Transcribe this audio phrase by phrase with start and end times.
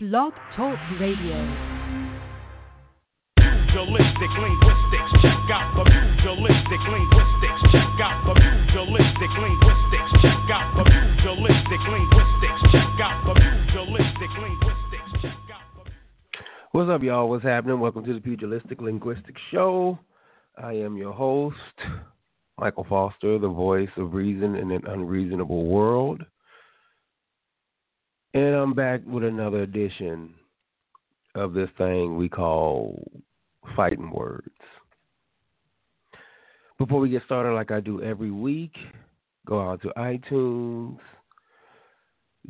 [0.00, 1.34] Blog Talk Radio.
[3.34, 10.84] Pugilistic linguistics, check out the pugilistic linguistics, check out the pugilistic linguistics, check out the
[10.86, 15.90] pugilistic linguistics, check out the pugilistic linguistics, check out the
[16.70, 17.28] What's up, y'all?
[17.28, 17.80] What's happening?
[17.80, 19.98] Welcome to the Pugilistic Linguistics Show.
[20.56, 21.56] I am your host,
[22.56, 26.22] Michael Foster, the voice of reason in an unreasonable world.
[28.38, 30.32] And I'm back with another edition
[31.34, 33.10] of this thing we call
[33.74, 34.54] Fighting Words.
[36.78, 38.76] Before we get started, like I do every week,
[39.44, 40.98] go out to iTunes,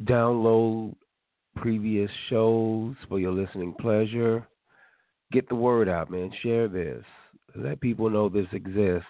[0.05, 0.95] download
[1.57, 4.47] previous shows for your listening pleasure.
[5.33, 6.31] Get the word out, man.
[6.43, 7.03] Share this.
[7.57, 9.09] Let people know this exists.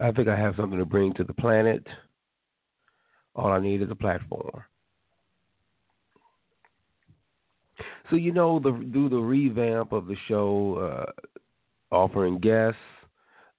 [0.00, 1.86] I think I have something to bring to the planet.
[3.34, 4.62] All I need is a platform.
[8.10, 12.78] So you know, the do the revamp of the show, uh, offering guests.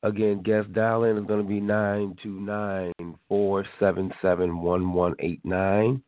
[0.03, 2.93] Again, guest dial in is going to be nine two nine
[3.27, 6.03] four seven seven one one eight nine.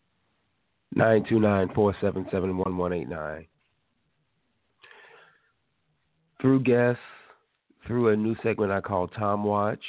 [0.95, 3.47] Nine two nine four seven seven one one eight nine.
[6.39, 7.01] Through guests,
[7.87, 9.83] through a new segment I call Tom Watch,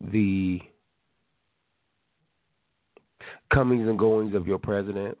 [0.00, 0.60] the
[3.52, 5.16] comings and goings of your president.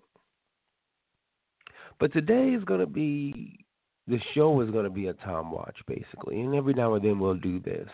[1.98, 3.64] But today is going to be
[4.08, 7.18] the show is going to be a Tom Watch basically, and every now and then
[7.18, 7.88] we'll do this.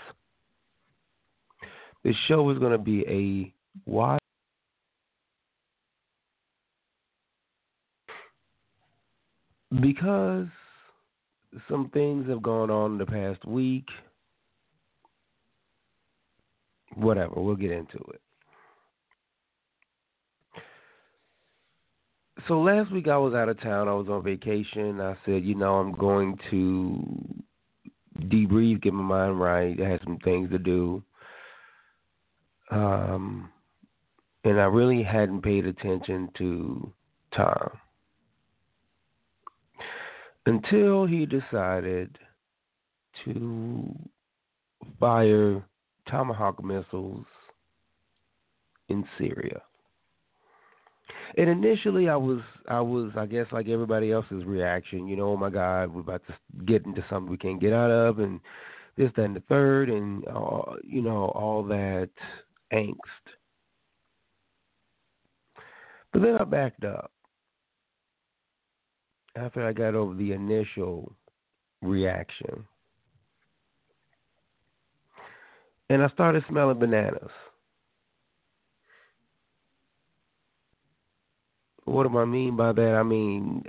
[2.04, 4.18] The show is going to be a watch.
[9.80, 10.48] Because
[11.68, 13.86] some things have gone on in the past week.
[16.94, 18.20] Whatever, we'll get into it.
[22.48, 23.88] So last week I was out of town.
[23.88, 25.00] I was on vacation.
[25.00, 27.44] I said, you know, I'm going to
[28.26, 29.80] debrief, get my mind right.
[29.80, 31.02] I had some things to do.
[32.70, 33.50] Um,
[34.44, 36.92] and I really hadn't paid attention to
[37.36, 37.70] Tom
[40.46, 42.18] until he decided
[43.24, 43.94] to
[44.98, 45.64] fire
[46.08, 47.26] tomahawk missiles
[48.88, 49.62] in Syria.
[51.36, 55.06] And initially, I was, I was, I guess, like everybody else's reaction.
[55.06, 56.34] You know, oh my God, we're about to
[56.64, 58.38] get into something we can't get out of, and
[58.96, 62.10] this, that, and the third, and uh, you know, all that
[62.72, 62.96] angst.
[66.12, 67.10] But then I backed up
[69.34, 71.14] after I got over the initial
[71.80, 72.66] reaction,
[75.88, 77.30] and I started smelling bananas.
[81.84, 82.94] What do I mean by that?
[82.94, 83.64] I mean,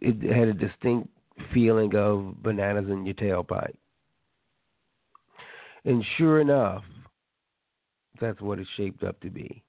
[0.00, 1.08] it had a distinct
[1.52, 3.74] feeling of bananas in your tailpipe.
[5.84, 6.82] And sure enough,
[8.20, 9.62] that's what it shaped up to be.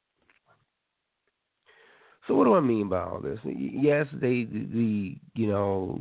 [2.28, 3.40] So what do I mean by all this?
[3.44, 6.00] Yes, they the you know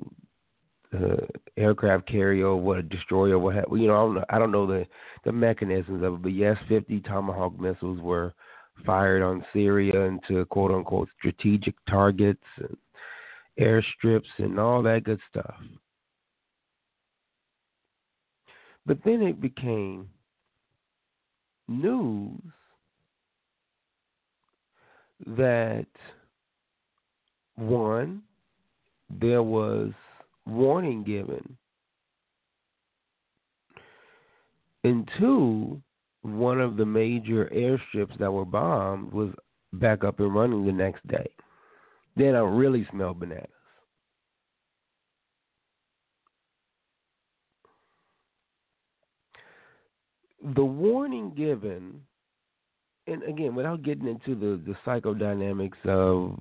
[0.94, 1.26] uh,
[1.56, 4.66] aircraft carrier, what a destroyer, what have, you know I don't know, I don't know
[4.66, 4.86] the
[5.24, 8.34] the mechanisms of it, but yes, 50 Tomahawk missiles were
[8.84, 12.76] fired on Syria into quote unquote strategic targets and
[13.58, 15.54] airstrips and all that good stuff.
[18.86, 20.08] But then it became
[21.68, 22.40] news
[25.26, 25.86] that
[27.56, 28.22] one,
[29.10, 29.92] there was
[30.46, 31.56] warning given,
[34.82, 35.80] and two,
[36.22, 39.30] one of the major airstrips that were bombed was
[39.72, 41.28] back up and running the next day.
[42.16, 43.48] Then I really smelled bananas.
[50.54, 52.00] The warning given,
[53.06, 56.38] and again, without getting into the, the psychodynamics of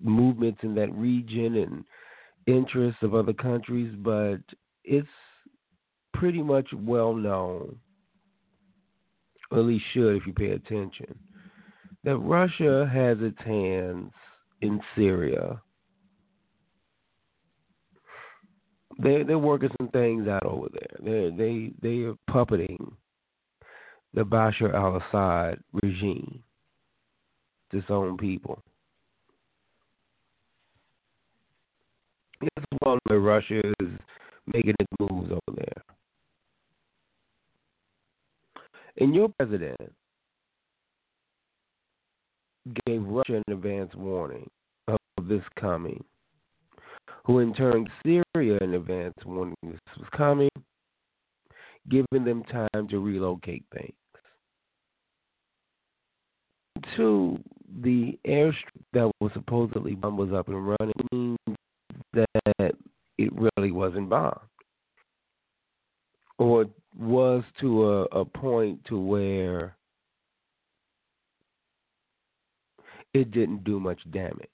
[0.00, 1.84] movements in that region and
[2.46, 4.38] interests of other countries, but
[4.84, 5.06] it's
[6.14, 7.78] pretty much well known
[9.50, 11.18] or at least should if you pay attention,
[12.04, 14.12] that Russia has its hands
[14.60, 15.60] in Syria.
[19.00, 20.98] They they're working some things out over there.
[21.00, 22.92] They they they are puppeting
[24.14, 26.42] the Bashar al-Assad regime,
[27.72, 28.62] its own people.
[32.40, 33.88] It's one where Russia is
[34.46, 35.97] making its moves over there.
[39.00, 39.92] And your president
[42.86, 44.48] gave Russia an advance warning
[44.88, 44.98] of
[45.28, 46.02] this coming,
[47.24, 50.50] who in turn Syria an advance warning this was coming,
[51.88, 53.92] giving them time to relocate things.
[56.96, 57.38] Two,
[57.82, 58.54] the airstrip
[58.92, 61.38] that was supposedly bombed was up and running means
[62.14, 62.74] that
[63.18, 64.40] it really wasn't bombed.
[66.38, 66.66] Or
[66.98, 69.76] was to a, a point to where
[73.14, 74.48] it didn't do much damage.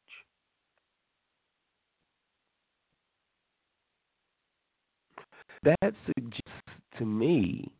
[5.62, 6.42] That suggests
[6.98, 7.72] to me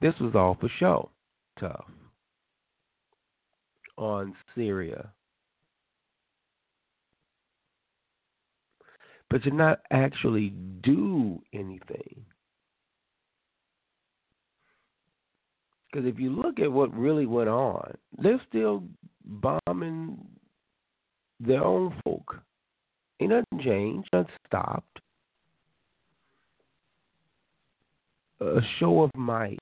[0.00, 1.10] this was all for show,
[1.58, 1.84] tough,
[3.98, 5.12] on Syria.
[9.30, 12.26] But to not actually do anything.
[15.90, 18.82] Because if you look at what really went on, they're still
[19.24, 20.18] bombing
[21.38, 22.36] their own folk.
[23.20, 25.00] Ain't nothing changed, nothing stopped.
[28.40, 29.58] A show of might.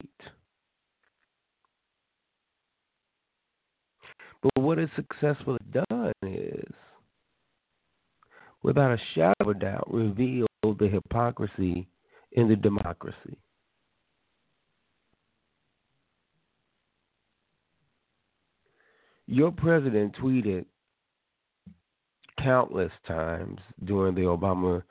[4.42, 6.47] But what it's successfully done is,
[8.62, 11.88] without a shadow of a doubt, reveal the hypocrisy
[12.32, 13.38] in the democracy.
[19.26, 20.64] Your president tweeted
[22.42, 24.82] countless times during the Obama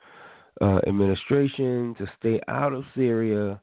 [0.60, 3.60] uh, administration to stay out of Syria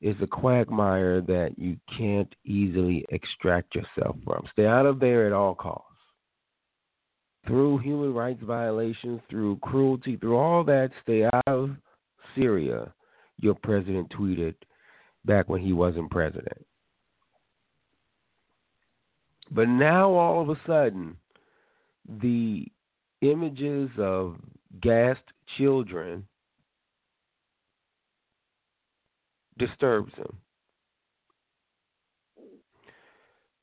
[0.00, 4.46] is a quagmire that you can't easily extract yourself from.
[4.52, 5.87] Stay out of there at all costs.
[7.46, 11.70] Through human rights violations, through cruelty, through all that, stay out of
[12.34, 12.92] Syria,
[13.38, 14.54] your president tweeted
[15.24, 16.66] back when he wasn't president.
[19.50, 21.16] But now all of a sudden,
[22.20, 22.66] the
[23.22, 24.36] images of
[24.82, 25.20] gassed
[25.56, 26.26] children
[29.58, 30.36] disturbs him.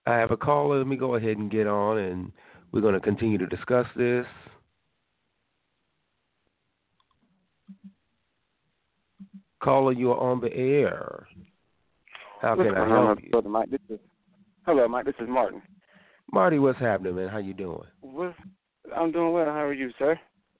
[0.08, 0.80] I have a caller.
[0.80, 2.32] Let me go ahead and get on, and
[2.72, 4.26] we're going to continue to discuss this.
[9.64, 11.28] Caller, you are on the air.
[12.42, 13.32] How can I help you?
[13.32, 14.00] Brother Mike, this is,
[14.66, 15.06] hello, Mike.
[15.06, 15.62] This is Martin.
[16.32, 17.30] Marty, what's happening, man?
[17.30, 17.88] How you doing?
[18.02, 18.36] What's,
[18.96, 19.46] I'm doing well.
[19.46, 20.20] How are you, sir?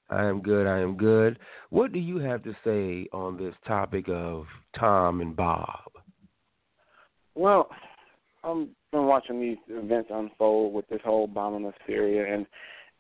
[0.10, 0.68] I am good.
[0.68, 1.38] I am good.
[1.70, 4.46] What do you have to say on this topic of
[4.80, 5.92] Tom and Bob?
[7.36, 7.70] Well,
[8.44, 12.46] I've been watching these events unfold with this whole bombing of Syria, and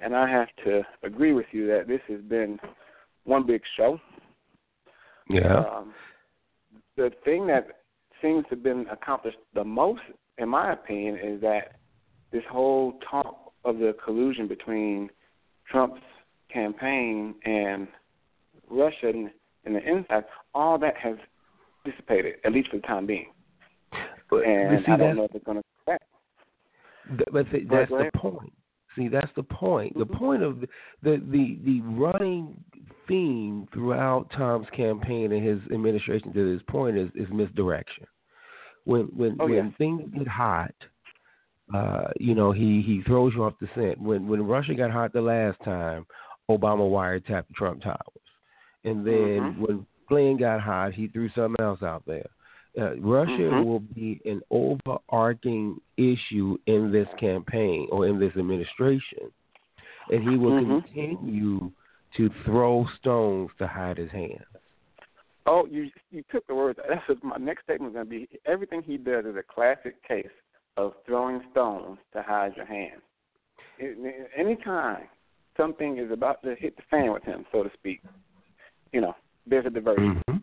[0.02, 2.60] and I have to agree with you that this has been
[3.24, 3.98] one big show.
[5.30, 5.60] Yeah.
[5.60, 5.94] Um,
[6.98, 7.68] the thing that
[8.22, 10.02] seems to have been accomplished the most,
[10.38, 11.78] in my opinion, is that
[12.34, 15.10] this whole talk of the collusion between
[15.72, 16.02] Trump's
[16.52, 17.88] campaign and
[18.70, 19.30] Russia and,
[19.64, 21.16] and the inside, all that has
[21.86, 23.28] dissipated, at least for the time being.
[24.30, 25.64] But, and see, I don't know if it's going to
[27.10, 28.54] th- but that's the point.
[28.96, 29.98] See, that's the point.
[29.98, 30.18] The Mhm.
[30.18, 30.68] point of the,
[31.04, 32.64] the the the running
[33.08, 38.06] theme throughout Tom's campaign and his administration to this point is is misdirection.
[38.86, 39.70] When when Oh, when yeah.
[39.78, 40.74] things get hot,
[41.74, 44.00] uh, you know, he he throws you off the scent.
[44.00, 46.06] When when Russia got hot the last time,
[46.50, 48.30] Obama wiretapped Trump Towers,
[48.84, 49.58] and then Mhm.
[49.58, 52.30] when Flynn got hot, he threw something else out there.
[52.78, 53.66] Uh, Russia Mhm.
[53.66, 59.32] will be an overarching issue in this campaign or in this administration,
[60.12, 60.84] and he will Mhm.
[60.84, 61.72] continue
[62.18, 64.46] to throw stones to hide his hands.
[65.46, 66.80] Oh, you you took the words.
[66.88, 68.40] That's what my next statement is going to be.
[68.46, 70.28] Everything he does is a classic case
[70.76, 73.02] of throwing stones to hide your hands.
[73.78, 75.08] It, anytime
[75.56, 78.02] something is about to hit the fan with him, so to speak,
[78.92, 79.16] you know,
[79.48, 80.22] there's a diversion.
[80.30, 80.38] Mm-hmm.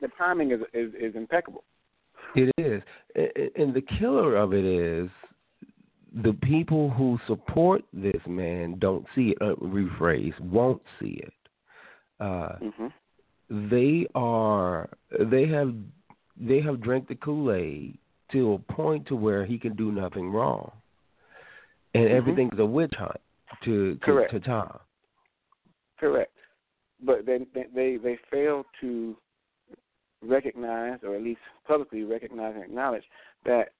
[0.00, 1.64] The timing is is, is impeccable.
[2.34, 2.82] It is,
[3.56, 5.08] and the killer of it is
[6.22, 9.38] the people who support this man don't see it.
[9.40, 11.32] Uh, rephrase, won't see it.
[12.20, 12.86] Uh, hmm
[13.50, 15.74] they are they have
[16.36, 17.96] they have drank the Kool Aid
[18.30, 20.70] to a point to where he can do nothing wrong,
[21.94, 22.10] and Mhm.
[22.10, 23.20] everything's a witch hunt
[23.62, 24.30] to to, Correct.
[24.32, 24.78] to Tom.
[25.98, 26.30] Correct.
[27.04, 27.38] But they
[27.74, 29.16] they they fail to
[30.22, 33.04] recognize, or at least publicly recognize and acknowledge
[33.44, 33.72] that,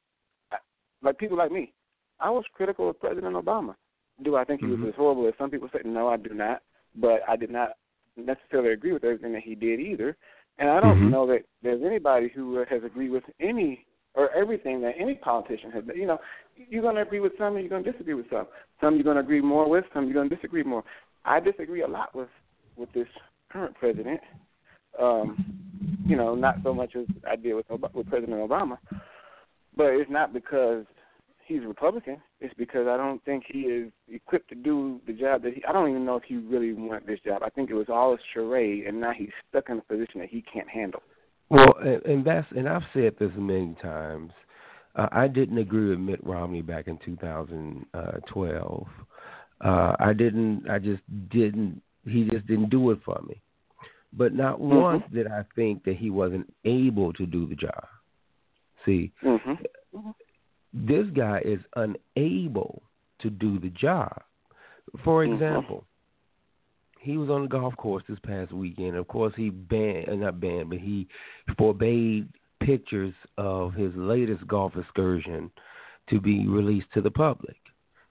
[0.53, 0.57] uh,
[1.03, 1.73] like people like me,
[2.21, 3.75] I was critical of President Obama.
[4.23, 4.81] Do I think he Mhm.
[4.81, 5.81] was as horrible as some people say?
[5.85, 6.63] No, I do not.
[6.95, 7.77] But I did not
[8.17, 10.17] necessarily agree with everything that he did either.
[10.59, 11.11] And I don't Mhm.
[11.11, 13.85] know that there's anybody who has agreed with any
[14.15, 15.85] or everything that any politician has.
[15.95, 16.21] You know,
[16.57, 18.49] you're going to agree with some, and you're going to disagree with some.
[18.81, 20.83] Some you're going to agree more with, some you're going to disagree more.
[21.25, 22.29] I disagree a lot with
[22.79, 23.09] with this
[23.51, 24.21] current president.
[25.01, 25.45] Um,
[26.07, 28.79] you know, not so much as I did with with President Obama,
[29.77, 30.85] but it's not because
[31.47, 32.21] he's Republican.
[32.41, 35.65] It's because I don't think he is equipped to do the job that he.
[35.65, 37.43] I don't even know if he really wanted this job.
[37.45, 40.29] I think it was all a charade, and now he's stuck in a position that
[40.29, 41.03] he can't handle.
[41.51, 44.33] Well, and, and that's and I've said this many times.
[44.95, 48.87] Uh, I didn't agree with Mitt Romney back in 2012.
[49.65, 50.69] Uh, I didn't.
[50.71, 51.83] I just didn't.
[52.09, 53.41] He just didn't do it for me.
[54.13, 54.75] But not mm-hmm.
[54.75, 57.85] once did I think that he wasn't able to do the job.
[58.85, 59.65] See, mm-hmm
[60.73, 62.83] this guy is unable
[63.21, 64.23] to do the job.
[65.05, 65.35] For Mm-hmm.
[65.35, 65.85] example,
[67.01, 68.97] he was on the golf course this past weekend.
[68.97, 71.09] Of course, he banned, uh, not banned, but he
[71.57, 72.29] forbade
[72.61, 75.51] pictures of his latest golf excursion
[76.11, 77.57] to be released to the public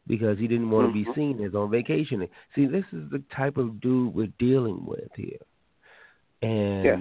[0.08, 1.06] because he didn't want to Mhm.
[1.06, 2.28] be seen as on vacation.
[2.56, 5.38] See, this is the type of dude we're dealing with here.
[6.42, 7.00] And Yes.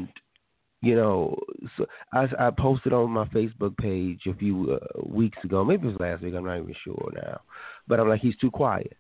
[0.83, 1.39] you know,
[1.77, 5.93] so I, I posted on my Facebook page a few uh, weeks ago, maybe it
[5.93, 6.35] was last week.
[6.35, 7.41] I'm not even sure now,
[7.89, 8.97] but I'm like, he's too quiet.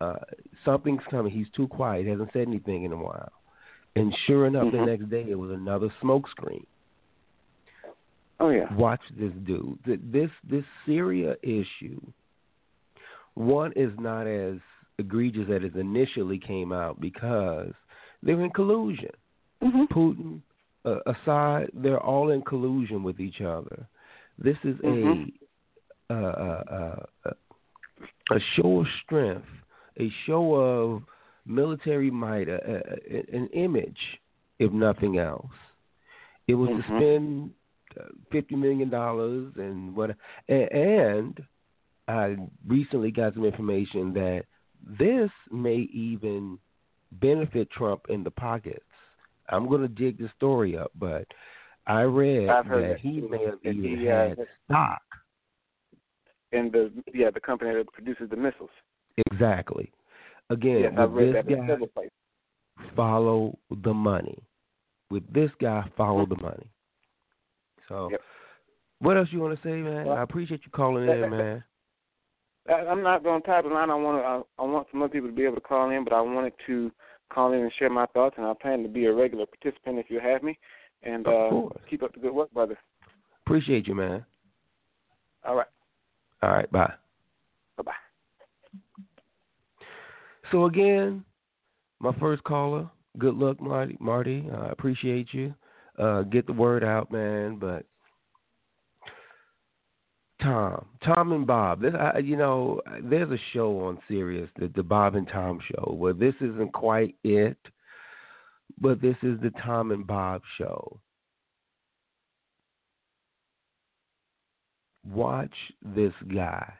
[0.00, 0.16] Uh,
[0.64, 1.30] something's coming.
[1.32, 2.04] He's too quiet.
[2.04, 3.32] He hasn't said anything in a while.
[3.96, 4.72] And sure enough, Mhm.
[4.72, 6.64] the next day it was another smoke screen.
[8.38, 8.72] Oh yeah.
[8.74, 9.78] Watch this dude.
[9.84, 12.00] Th- This this Syria issue.
[13.34, 14.56] One is not as
[14.98, 17.72] egregious as it initially came out because
[18.22, 19.10] they're in collusion.
[19.62, 19.84] Mm-hmm.
[19.92, 20.40] Putin,
[20.84, 23.86] uh, Assad, they're all in collusion with each other.
[24.38, 25.30] This is Mhm.
[26.10, 27.32] a, uh, uh, uh,
[28.30, 29.48] a show of strength,
[29.98, 31.02] a show of
[31.46, 34.20] military might, a, a, an image,
[34.58, 35.52] if nothing else.
[36.46, 36.96] It was to Mhm.
[36.96, 37.54] spend
[37.98, 40.16] uh, fifty million dollars and what,
[40.48, 41.46] and, and
[42.10, 42.36] I
[42.66, 44.44] recently got some information that
[44.98, 46.58] this may even
[47.12, 48.84] benefit Trump in the pockets.
[49.48, 51.26] I'm going to dig the story up, but
[51.86, 55.02] I read that that he may have even he, uh, had stock.
[56.52, 58.70] And the yeah, the company that produces the missiles.
[59.30, 59.92] Exactly.
[60.50, 62.12] Again, yes, I've read this that in guy, several places.
[62.96, 64.38] follow the money.
[65.10, 66.70] With this guy, follow the money.
[67.88, 68.20] So, Yep.
[69.00, 70.06] what else you want to say, man?
[70.06, 71.64] Well, I appreciate you calling in, man.
[72.74, 73.90] I'm not going to type the line.
[73.90, 74.26] I want to.
[74.26, 76.52] I, I want some other people to be able to call in, but I wanted
[76.66, 76.90] to
[77.32, 80.10] call in and share my thoughts, and I plan to be a regular participant if
[80.10, 80.58] you have me.
[81.02, 81.76] And Of uh, course.
[81.88, 82.78] keep up the good work, brother.
[83.46, 84.24] Appreciate you, man.
[85.44, 85.66] All right.
[86.42, 86.92] All right, bye.
[87.76, 87.92] Bye bye.
[90.52, 91.24] So again,
[92.00, 92.90] my first caller.
[93.18, 93.96] Good luck, Marty.
[94.00, 95.54] Marty, I appreciate you.
[95.98, 97.56] Uh, get the word out, man.
[97.58, 97.84] But
[100.42, 101.82] Tom, Tom and Bob.
[101.82, 105.92] This, I, you know, there's a show on Sirius, the, the Bob and Tom show,
[105.92, 107.58] where this isn't quite it,
[108.80, 111.00] but this is the Tom and Bob show.
[115.06, 116.72] Watch this guy.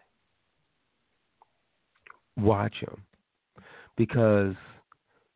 [2.36, 3.02] Watch him.
[3.96, 4.54] Because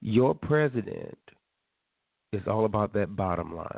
[0.00, 1.18] your president
[2.32, 3.68] is all about that bottom line.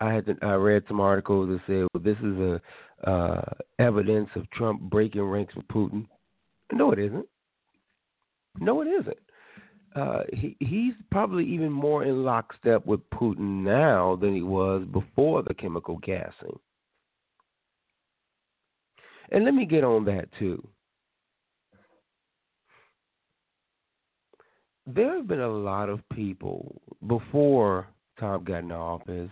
[0.00, 3.42] I had to, I read some articles that said well, this is a uh,
[3.78, 6.06] evidence of Trump breaking ranks with Putin.
[6.72, 7.26] No, it isn't.
[8.60, 9.18] No, it isn't.
[9.96, 15.42] Uh, he he's probably even more in lockstep with Putin now than he was before
[15.42, 16.58] the chemical gassing.
[19.30, 20.66] And let me get on that too.
[24.86, 27.88] There have been a lot of people before
[28.18, 29.30] Tom got in office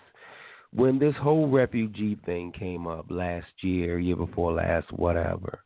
[0.73, 5.61] when this whole refugee thing came up last year, year before last, whatever,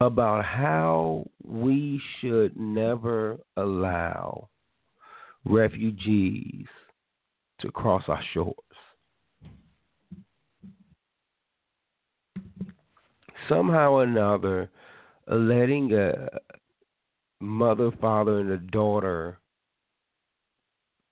[0.00, 4.48] about how we should never allow
[5.44, 6.66] refugees
[7.60, 8.54] to cross our shores.
[13.48, 14.70] Somehow or another,
[15.28, 16.28] letting a
[17.40, 19.38] mother, father, and a daughter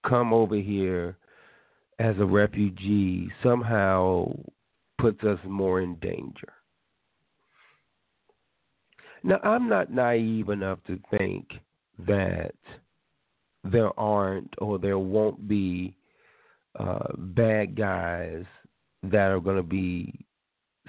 [0.07, 1.17] come over here
[2.02, 4.26] as a refugee somehow
[4.99, 6.52] puts us more in danger.
[9.23, 11.49] Now, I'm not naive enough to think
[12.06, 12.54] that
[13.62, 15.94] there aren't or there won't be
[16.76, 18.44] uh, bad guys
[19.04, 20.26] that are going to be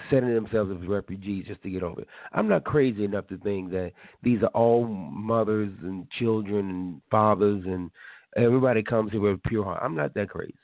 [0.10, 2.08] setting themselves as refugees just to get over it.
[2.32, 3.91] I'm not crazy enough to think that
[4.24, 7.91] these are all mothers and children and fathers and
[8.36, 9.82] everybody comes here with pure heart.
[9.84, 10.55] I'm not that crazy.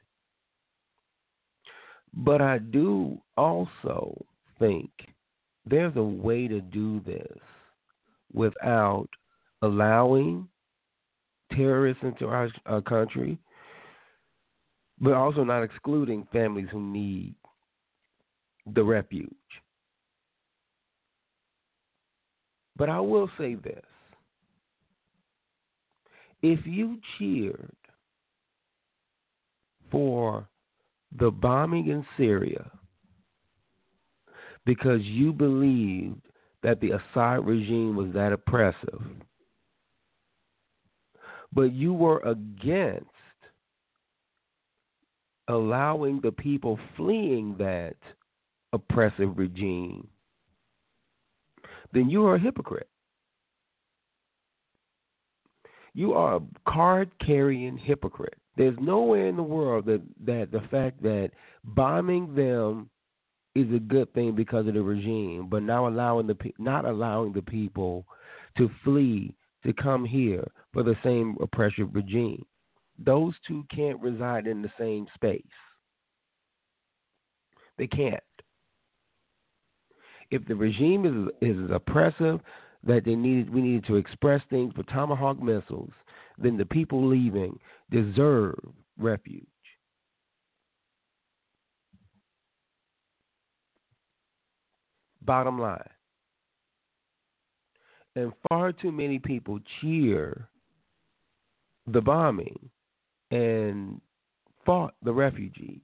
[2.13, 4.25] But I do also
[4.57, 4.89] think
[5.65, 7.37] there's a way to do this
[8.33, 9.07] without
[9.61, 10.47] allowing
[11.55, 13.37] terrorists into our, our country,
[14.99, 17.35] but also not excluding families who need
[18.73, 19.29] the refuge.
[22.75, 23.83] But I will say this
[26.41, 27.75] if you cheered
[29.91, 30.47] for
[31.17, 32.69] the bombing in Syria
[34.65, 36.21] because you believed
[36.61, 39.01] that the Assad regime was that oppressive,
[41.53, 43.09] but you were against
[45.47, 47.95] allowing the people fleeing that
[48.71, 50.07] oppressive regime,
[51.91, 52.87] then you are a hypocrite.
[55.93, 58.37] You are a card carrying hypocrite.
[58.59, 61.31] There's nowhere in the world that, that the fact that
[61.63, 62.89] bombing them
[63.55, 67.41] is a good thing because of the regime, but now allowing the not allowing the
[67.41, 68.05] people
[68.57, 69.33] to flee
[69.65, 72.45] to come here for the same oppressive regime.
[72.97, 75.41] Those two can't reside in the same space.
[77.77, 78.21] They can't.
[80.31, 82.41] If the regime is is oppressive,
[82.83, 85.93] that they needed we needed to express things with tomahawk missiles,
[86.41, 87.59] then the people leaving
[87.91, 88.59] deserve
[88.97, 89.45] refuge.
[95.21, 95.81] Bottom line.
[98.15, 100.49] And far too many people cheer
[101.87, 102.69] the bombing
[103.31, 104.01] and
[104.65, 105.81] fought the refugees.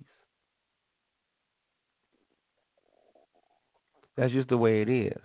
[4.17, 5.21] That's just the way it is.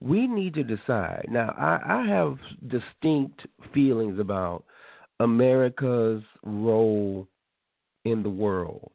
[0.00, 1.26] We need to decide.
[1.28, 2.38] Now, I, I have
[2.68, 4.64] distinct feelings about
[5.20, 7.26] America's role
[8.04, 8.92] in the world.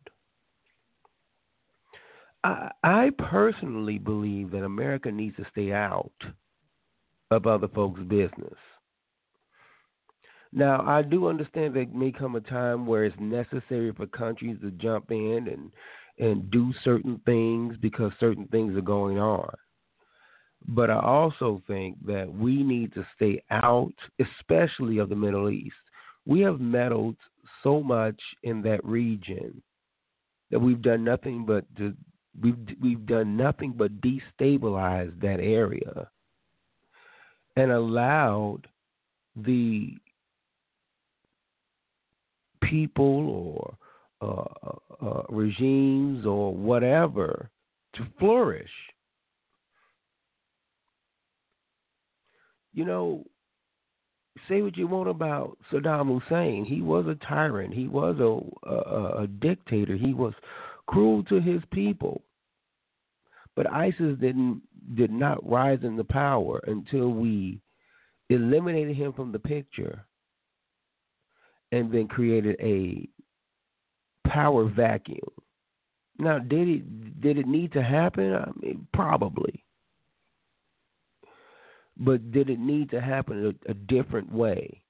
[2.44, 6.12] I, I personally believe that America needs to stay out
[7.32, 8.58] of other folks' business.
[10.56, 14.72] Now, I do understand there may come a time where it's necessary for countries to
[14.72, 15.72] jump in and
[16.20, 19.50] and do certain things because certain things are going on.
[20.68, 25.76] But I also think that we need to stay out, especially of the Middle East.
[26.26, 27.18] We have meddled
[27.64, 29.62] so much in that region
[30.52, 31.66] that we've done nothing but
[32.42, 36.10] we've we've done nothing but destabilize that area
[37.56, 38.62] and allowed
[39.36, 39.96] the
[42.62, 43.78] people or
[44.22, 47.50] uh, uh, regimes or whatever
[47.96, 48.70] to flourish.
[52.74, 53.24] You know,
[54.48, 56.66] say what you want about Saddam Hussein.
[56.66, 57.74] He was a tyrant.
[57.74, 59.96] He was a, a, a dictator.
[59.96, 60.34] He was
[60.88, 62.24] cruel to his people.
[63.56, 64.62] But ISIS didn't
[64.96, 67.62] did not rise into power until we
[68.30, 70.06] eliminated him from the picture
[71.72, 73.08] and then created a
[74.28, 75.20] power vacuum.
[76.20, 78.34] Now, did it did it need to happen?
[78.34, 79.63] I mean, probably.
[81.98, 84.82] But did it need to happen a, a different way?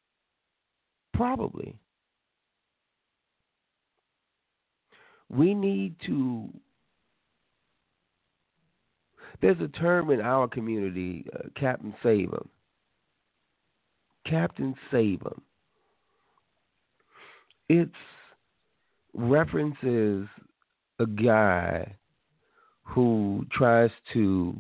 [1.14, 1.78] Probably.
[5.30, 6.50] We need to.
[9.42, 12.50] There's a term in our community, uh, Captain Save 'em.
[14.26, 15.42] Captain Save 'em
[17.70, 17.92] it's
[19.14, 20.28] references
[21.00, 21.96] a guy
[22.84, 24.56] who tries to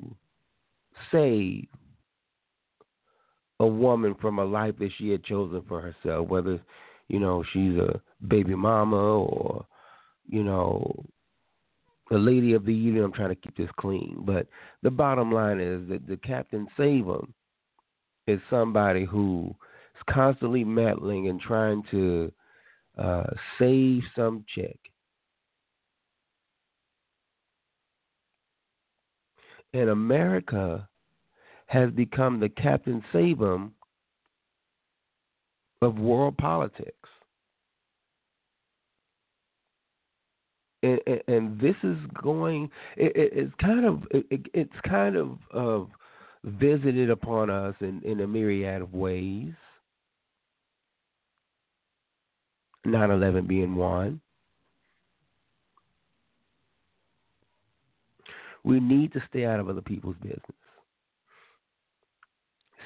[1.12, 1.68] save
[3.60, 6.60] a woman from a life that she had chosen for herself, whether
[7.08, 9.66] you know she's a baby mama or
[10.28, 11.06] you know
[12.10, 13.04] the lady of the year.
[13.04, 14.48] I'm trying to keep this clean, but
[14.82, 17.34] the bottom line is that the Captain Save 'em
[18.28, 19.54] is somebody who
[19.96, 22.32] is constantly meddling and trying to
[22.98, 23.24] uh,
[23.60, 24.80] save some chick.
[29.74, 30.88] And America
[31.74, 33.74] has become the Captain Save 'em
[35.82, 37.10] of world politics.
[40.84, 42.70] And, and, and this is going.
[42.96, 44.04] It, it, it's kind of.
[44.12, 45.90] It, it's kind of of
[46.44, 49.54] visited upon us in, in a myriad of ways.
[52.86, 54.20] 9 11 being one.
[58.66, 60.62] We need to stay out of other people's business.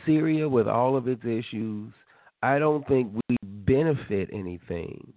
[0.08, 1.94] Syria, with all of its issues,
[2.42, 5.14] I don't think we benefit anything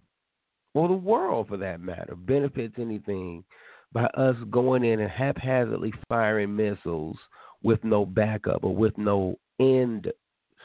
[0.74, 3.44] or the world for that matter, benefits anything
[3.92, 7.16] by us going in and haphazardly firing missiles
[7.62, 10.11] with no backup or with no end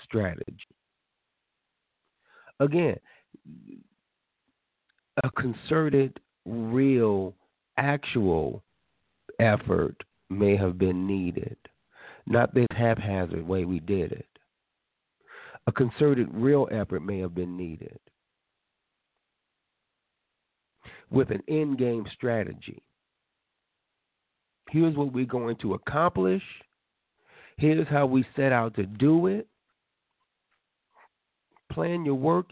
[0.03, 0.67] strategy.
[2.59, 2.97] Again,
[5.23, 7.33] a concerted, real,
[7.77, 8.63] actual
[9.39, 9.95] effort
[10.29, 11.57] may have been needed,
[12.27, 14.27] not this haphazard way we did it.
[15.67, 17.99] A concerted, real effort may have been needed
[21.09, 22.83] with an end game strategy.
[24.69, 26.43] Here's what we're going to accomplish.
[27.57, 29.47] Here's how we set out to do it.
[31.71, 32.47] Plan your work,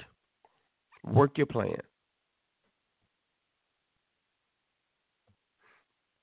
[1.04, 1.78] work your plan.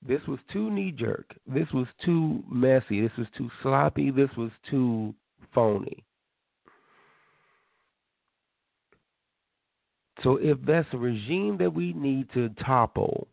[0.07, 1.35] This was too knee jerk.
[1.47, 3.03] This was too messy.
[3.03, 4.11] This was too sloppy.
[4.11, 5.15] This was too
[5.55, 6.05] phony.
[10.23, 13.29] So, if that's a regime that we need to topple,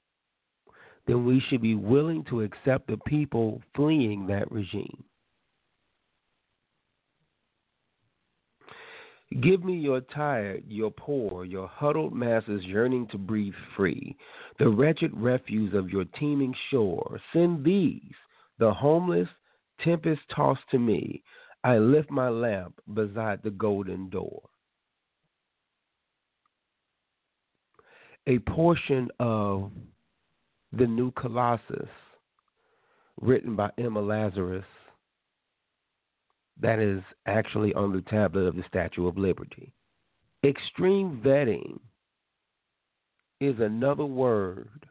[1.05, 5.03] then we should be willing to accept the people fleeing that regime.
[9.41, 14.15] Give me your tired, your poor, your huddled masses yearning to breathe free,
[14.57, 17.19] the wretched refuse of your teeming shore.
[17.33, 18.13] Send these,
[18.57, 19.27] the homeless,
[19.83, 21.23] tempest tossed to me.
[21.63, 24.43] I lift my lamp beside the golden door.
[28.27, 29.71] A portion of
[30.71, 31.89] the new Colossus,
[33.21, 34.65] written by Emma Lazarus,
[36.61, 39.73] that is actually on the tablet of the Statue of Liberty.
[40.43, 41.79] Extreme vetting
[43.39, 44.85] is another word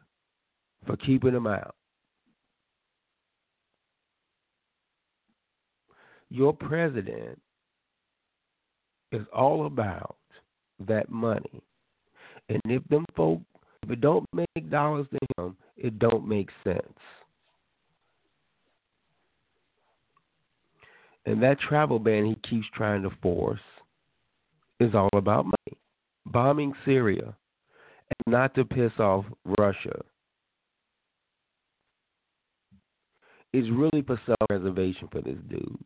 [0.85, 1.75] for keeping them out.
[6.29, 7.39] Your president
[9.11, 10.17] is all about
[10.87, 11.61] that money.
[12.49, 13.41] And if them folk
[13.83, 16.81] if it don't make dollars to him, it don't make sense.
[21.27, 23.59] And that travel ban he keeps trying to force
[24.79, 25.77] is all about money.
[26.25, 27.35] Bombing Syria
[28.09, 29.25] and not to piss off
[29.59, 30.01] Russia
[33.51, 35.77] is really for self preservation for this dude.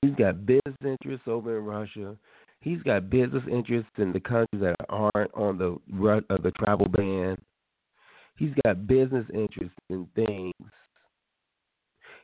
[0.00, 2.16] He's got business interests over in Russia.
[2.60, 5.72] He's got business interests in the countries that aren't on the
[6.30, 7.36] uh, the travel ban.
[8.36, 10.52] He's got business interests in things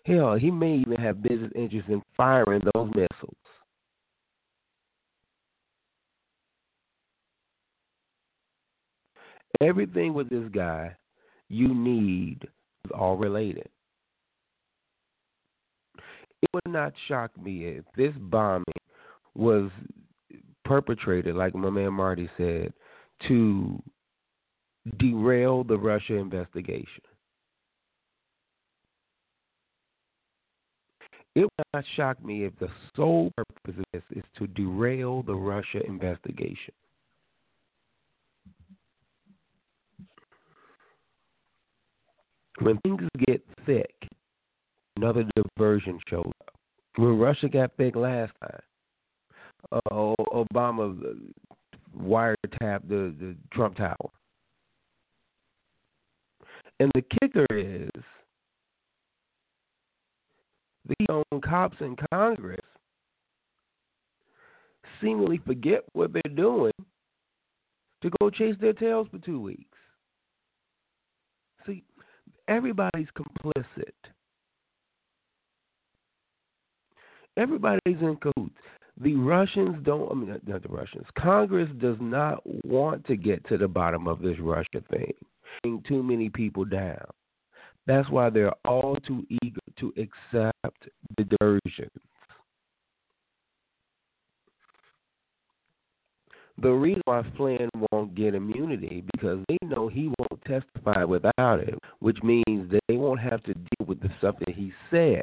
[0.08, 3.36] Hell, he may even have business interests in firing those missiles.
[9.60, 10.96] Everything with this guy
[11.48, 12.48] you need
[12.86, 13.68] is all related.
[16.40, 18.64] It would not shock me if this bombing
[19.34, 19.70] was
[20.64, 22.72] perpetrated, like my man Marty said,
[23.26, 23.82] to
[24.98, 27.02] derail the Russia investigation.
[31.38, 35.36] It would not shock me if the sole purpose of this is to derail the
[35.36, 36.74] Russia investigation.
[42.60, 43.94] When things get thick,
[44.96, 46.54] another diversion shows up.
[46.96, 48.60] When Russia got thick last time,
[49.70, 51.14] uh, Obama
[51.96, 54.10] wiretapped the, the Trump Tower.
[56.80, 57.90] And the kicker is
[60.88, 62.60] these own cops in Congress
[65.00, 66.72] seemingly forget what they're doing
[68.02, 69.78] to go chase their tails for two weeks.
[71.66, 71.82] See,
[72.46, 73.92] everybody's complicit.
[77.36, 78.56] Everybody's in cahoots.
[79.00, 83.56] The Russians don't, I mean, not the Russians, Congress does not want to get to
[83.56, 85.12] the bottom of this Russia thing,
[85.86, 87.06] too many people down.
[87.88, 91.90] That's why they're all too eager to accept the diversions.
[96.60, 101.78] The reason why Flynn won't get immunity because they know he won't testify without it,
[102.00, 105.22] which means they won't have to deal with the stuff that he says.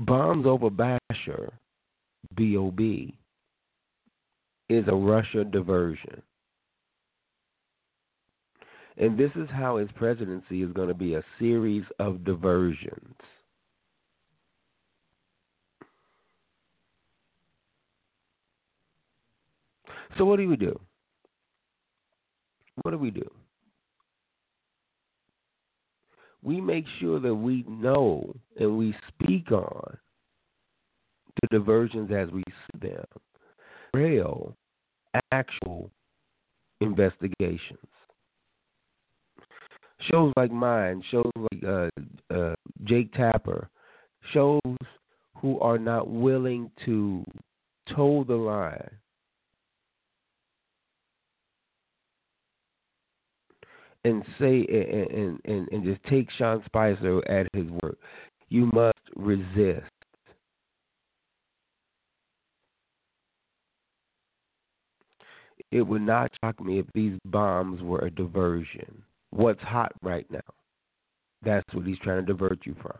[0.00, 1.50] Bombs over Bashar,
[2.34, 3.16] B.O.B
[4.68, 6.22] is a Russia diversion.
[8.96, 13.14] And this is how his presidency is going to be a series of diversions.
[20.16, 20.78] So, what do we do?
[22.82, 23.30] What do we do?
[26.42, 29.98] we make sure that we know and we speak on
[31.42, 33.04] the diversions as we see them.
[33.94, 34.54] Real,
[35.32, 35.90] actual
[36.80, 37.78] investigations.
[40.10, 41.88] Shows like mine, shows like uh,
[42.32, 43.68] uh, Jake Tapper,
[44.32, 44.60] shows
[45.36, 47.24] who are not willing to
[47.94, 48.90] toe the line.
[54.04, 57.96] And say and, and and just take Sean Spicer at his word.
[58.48, 59.90] You must resist.
[65.70, 69.02] It would not shock me if these bombs were a diversion.
[69.30, 70.40] What's hot right now?
[71.42, 72.98] That's what he's trying to divert you from.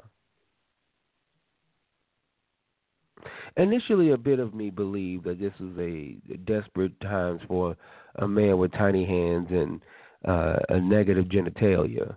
[3.56, 7.76] Initially, a bit of me believed that this was a desperate times for
[8.16, 9.82] a man with tiny hands and
[10.26, 12.16] uh, a negative genitalia,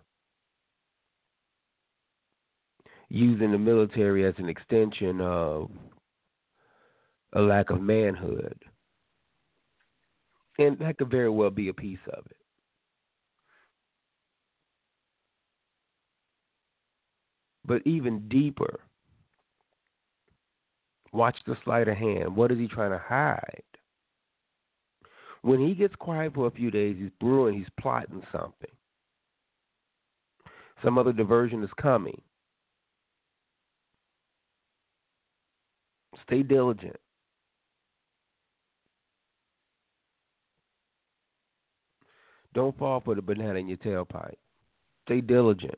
[3.09, 5.71] using the military as an extension of
[7.33, 8.61] a lack of manhood.
[10.61, 12.37] And that could very well be a piece of it.
[17.65, 18.79] But even deeper,
[21.13, 22.35] watch the sleight of hand.
[22.35, 23.63] What is he trying to hide?
[25.41, 28.69] When he gets quiet for a few days, he's brewing, he's plotting something.
[30.83, 32.21] Some other diversion is coming.
[36.23, 36.97] Stay diligent.
[42.53, 44.35] Don't fall for the banana in your tailpipe.
[45.05, 45.77] Stay diligent.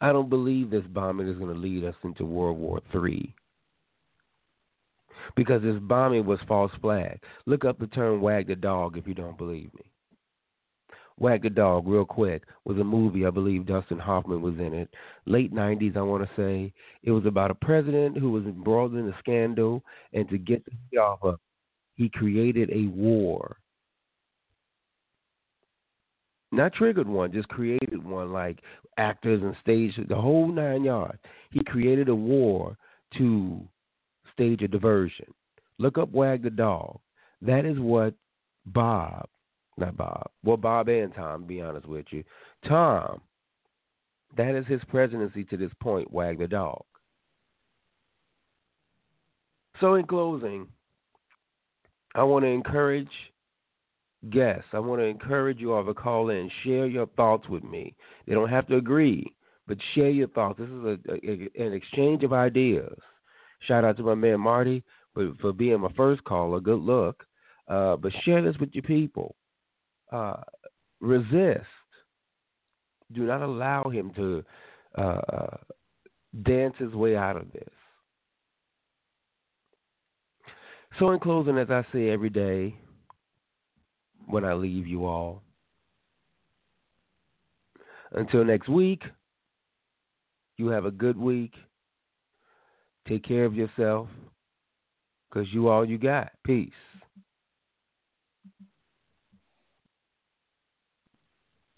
[0.00, 3.34] I don't believe this bombing is going to lead us into World War III.
[5.36, 7.20] Because this bombing was false flag.
[7.46, 9.90] Look up the term wag the dog if you don't believe me.
[11.18, 13.26] Wag the Dog, real quick, was a movie.
[13.26, 14.88] I believe Dustin Hoffman was in it.
[15.26, 16.72] Late 90s, I want to say.
[17.02, 20.98] It was about a president who was embroiled in a scandal, and to get the
[20.98, 21.40] off of,
[21.96, 23.56] he created a war
[26.50, 28.60] not triggered one, just created one, like
[28.96, 31.18] actors and stage the whole nine yards.
[31.50, 32.76] He created a war
[33.18, 33.60] to
[34.32, 35.26] stage a diversion.
[35.78, 36.98] Look up Wag the Dog.
[37.42, 38.14] That is what
[38.66, 39.28] Bob,
[39.76, 42.24] not Bob, well, Bob and Tom, be honest with you.
[42.66, 43.20] Tom,
[44.36, 46.84] that is his presidency to this point, Wag the Dog.
[49.80, 50.66] So, in closing,
[52.14, 53.08] I want to encourage
[54.30, 54.66] guests.
[54.72, 57.94] I want to encourage you all to call in, share your thoughts with me.
[58.26, 59.32] They don't have to agree,
[59.66, 60.58] but share your thoughts.
[60.58, 62.98] This is a, a, an exchange of ideas.
[63.60, 64.82] Shout out to my man Marty
[65.14, 66.60] for, for being my first caller.
[66.60, 67.24] Good luck.
[67.68, 69.34] Uh, but share this with your people.
[70.10, 70.42] Uh,
[71.00, 71.66] resist.
[73.12, 74.44] Do not allow him to
[74.96, 75.56] uh,
[76.42, 77.68] dance his way out of this.
[80.98, 82.74] So, in closing, as I say every day,
[84.28, 85.42] when I leave you all.
[88.12, 89.02] Until next week,
[90.56, 91.54] you have a good week.
[93.06, 94.08] Take care of yourself
[95.28, 96.30] because you all you got.
[96.44, 96.72] Peace.